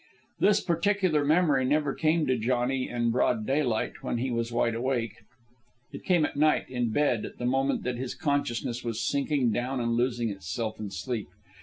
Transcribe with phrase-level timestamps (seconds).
[0.39, 5.17] This particular memory never came to Johnny in broad daylight when he was wide awake.
[5.91, 9.79] It came at night, in bed, at the moment that his consciousness was sinking down
[9.79, 11.29] and losing itself in sleep.